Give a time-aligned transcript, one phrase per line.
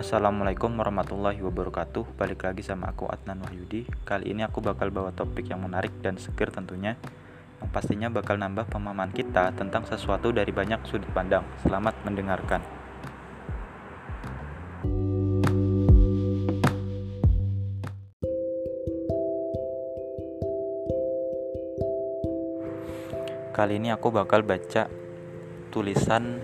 [0.00, 2.16] Assalamualaikum warahmatullahi wabarakatuh.
[2.16, 3.84] Balik lagi sama aku Adnan Wahyudi.
[4.08, 6.96] Kali ini aku bakal bawa topik yang menarik dan seger tentunya
[7.60, 11.44] Yang pastinya bakal nambah pemahaman kita tentang sesuatu dari banyak sudut pandang.
[11.60, 12.64] Selamat mendengarkan.
[23.52, 24.88] Kali ini aku bakal baca
[25.68, 26.40] tulisan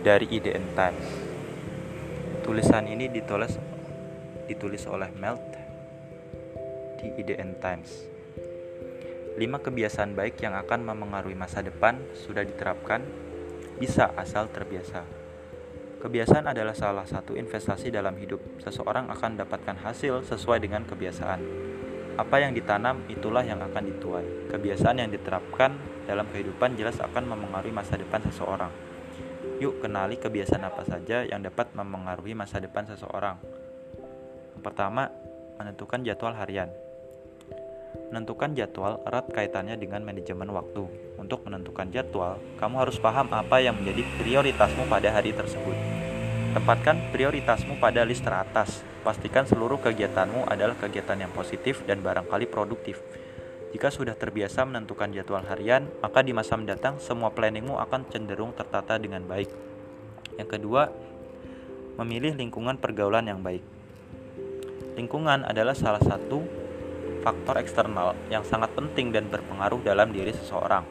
[0.00, 1.31] dari IDN Times.
[2.42, 3.54] Tulisan ini ditulis
[4.50, 5.46] ditulis oleh Melt
[6.98, 8.02] di IDN Times.
[9.38, 13.06] 5 kebiasaan baik yang akan memengaruhi masa depan sudah diterapkan
[13.78, 15.06] bisa asal terbiasa.
[16.02, 18.42] Kebiasaan adalah salah satu investasi dalam hidup.
[18.58, 21.40] Seseorang akan mendapatkan hasil sesuai dengan kebiasaan.
[22.18, 24.50] Apa yang ditanam itulah yang akan dituai.
[24.50, 25.78] Kebiasaan yang diterapkan
[26.10, 28.91] dalam kehidupan jelas akan memengaruhi masa depan seseorang.
[29.60, 33.36] Yuk kenali kebiasaan apa saja yang dapat memengaruhi masa depan seseorang.
[34.62, 35.10] Pertama,
[35.58, 36.70] menentukan jadwal harian.
[38.08, 40.86] Menentukan jadwal erat kaitannya dengan manajemen waktu.
[41.20, 45.76] Untuk menentukan jadwal, kamu harus paham apa yang menjadi prioritasmu pada hari tersebut.
[46.52, 48.84] Tempatkan prioritasmu pada list teratas.
[49.02, 53.00] Pastikan seluruh kegiatanmu adalah kegiatan yang positif dan barangkali produktif.
[53.72, 59.00] Jika sudah terbiasa menentukan jadwal harian, maka di masa mendatang semua planningmu akan cenderung tertata
[59.00, 59.48] dengan baik.
[60.36, 60.92] Yang kedua,
[61.96, 63.64] memilih lingkungan pergaulan yang baik.
[64.92, 66.44] Lingkungan adalah salah satu
[67.24, 70.84] faktor eksternal yang sangat penting dan berpengaruh dalam diri seseorang.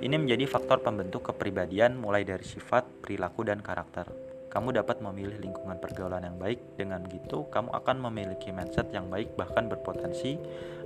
[0.00, 4.29] Ini menjadi faktor pembentuk kepribadian mulai dari sifat, perilaku, dan karakter.
[4.50, 9.38] Kamu dapat memilih lingkungan pergaulan yang baik, dengan gitu kamu akan memiliki mindset yang baik
[9.38, 10.34] bahkan berpotensi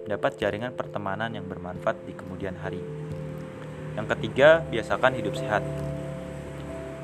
[0.04, 2.84] mendapat jaringan pertemanan yang bermanfaat di kemudian hari.
[3.96, 5.64] Yang ketiga, biasakan hidup sehat.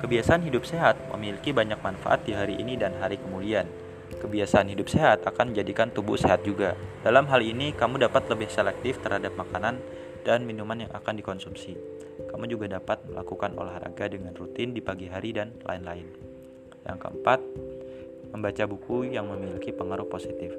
[0.05, 3.65] Kebiasaan hidup sehat memiliki banyak manfaat di hari ini dan hari kemudian.
[4.21, 6.77] Kebiasaan hidup sehat akan menjadikan tubuh sehat juga.
[7.01, 9.81] Dalam hal ini, kamu dapat lebih selektif terhadap makanan
[10.29, 11.73] dan minuman yang akan dikonsumsi.
[12.29, 16.30] Kamu juga dapat melakukan olahraga dengan rutin di pagi hari dan lain-lain.
[16.87, 17.41] Yang keempat,
[18.31, 20.55] membaca buku yang memiliki pengaruh positif.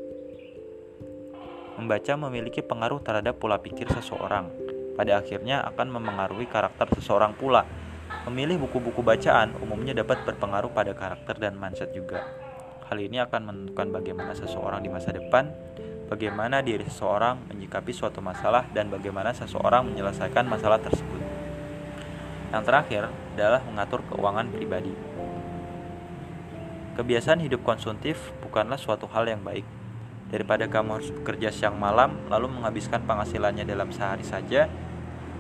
[1.79, 4.51] Membaca memiliki pengaruh terhadap pola pikir seseorang.
[4.93, 7.65] Pada akhirnya akan memengaruhi karakter seseorang pula.
[8.27, 12.21] Memilih buku-buku bacaan umumnya dapat berpengaruh pada karakter dan mindset juga.
[12.91, 15.47] Hal ini akan menentukan bagaimana seseorang di masa depan,
[16.11, 21.23] bagaimana diri seseorang menyikapi suatu masalah, dan bagaimana seseorang menyelesaikan masalah tersebut.
[22.51, 23.03] Yang terakhir
[23.39, 24.91] adalah mengatur keuangan pribadi.
[26.91, 29.63] Kebiasaan hidup konsumtif bukanlah suatu hal yang baik.
[30.27, 34.67] Daripada kamu harus bekerja siang malam lalu menghabiskan penghasilannya dalam sehari saja,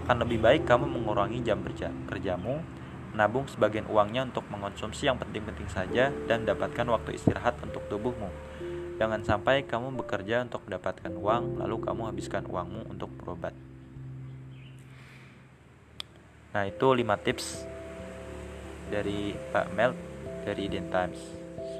[0.07, 2.63] akan lebih baik kamu mengurangi jam kerja kerjamu,
[3.11, 8.31] menabung sebagian uangnya untuk mengonsumsi yang penting-penting saja dan mendapatkan waktu istirahat untuk tubuhmu.
[8.95, 13.51] Jangan sampai kamu bekerja untuk mendapatkan uang, lalu kamu habiskan uangmu untuk berobat.
[16.51, 17.63] Nah, itu 5 tips
[18.91, 19.95] dari Pak Mel
[20.43, 21.40] dari Iden Times.